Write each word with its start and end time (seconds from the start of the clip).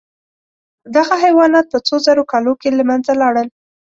دغه 0.95 1.15
حیوانات 1.23 1.65
په 1.69 1.79
څو 1.87 1.95
زرو 2.05 2.23
کالو 2.31 2.53
کې 2.61 2.69
له 2.77 2.83
منځه 2.89 3.11
لاړل. 3.21 3.47